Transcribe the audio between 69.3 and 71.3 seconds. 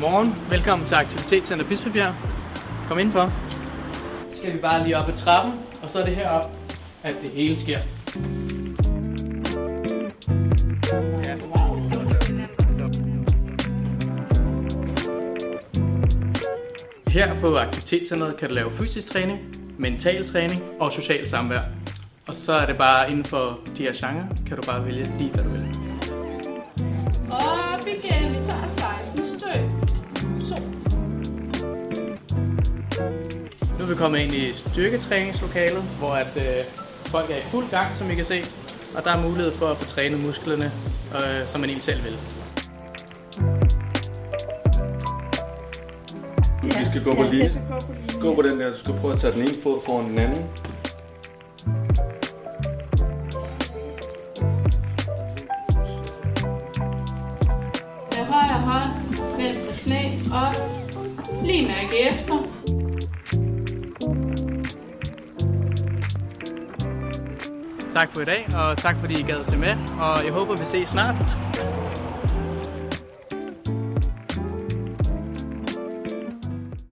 at se med. Og jeg håber, vi ses snart.